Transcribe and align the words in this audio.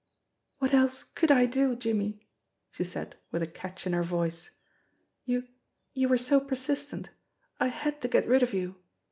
"What 0.57 0.73
else 0.73 1.03
could 1.03 1.29
I 1.29 1.45
do, 1.45 1.75
Jimmie?" 1.75 2.27
she 2.71 2.83
said 2.83 3.17
with 3.29 3.43
a 3.43 3.45
catch 3.45 3.85
in 3.85 3.93
her 3.93 4.01
voice. 4.01 4.49
"You 5.25 5.47
you 5.93 6.09
were 6.09 6.17
so 6.17 6.39
persistent. 6.39 7.11
I 7.59 7.67
had 7.67 8.01
to 8.01 8.07
get 8.07 8.27
rid 8.27 8.41
of 8.41 8.51
you. 8.51 8.77